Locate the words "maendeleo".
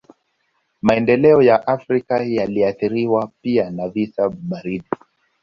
0.81-1.41